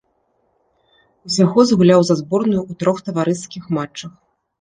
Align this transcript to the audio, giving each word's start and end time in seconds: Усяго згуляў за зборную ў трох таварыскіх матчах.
Усяго 1.29 1.59
згуляў 1.71 2.01
за 2.09 2.15
зборную 2.21 2.57
ў 2.69 2.79
трох 2.81 2.97
таварыскіх 3.11 3.69
матчах. 3.79 4.11